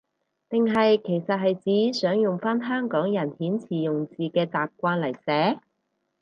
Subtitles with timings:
[0.49, 5.59] 定係其實係指想用返香港人遣詞用字嘅習慣嚟寫？